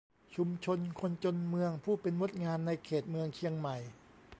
[0.35, 3.77] ชุมชนคนจนเมืองผู้เป็นมดงานในเขตเมืองเชียงใหม่